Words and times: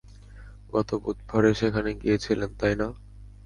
গত 0.73 0.89
বুধবারে 1.03 1.51
সেখানে 1.53 1.89
গিয়েছিলেন, 2.01 2.51
তাইনা? 2.59 2.87